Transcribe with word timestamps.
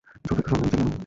ছোট 0.25 0.37
একটা 0.39 0.49
সন্দেহ 0.51 0.69
ছিল। 0.71 0.91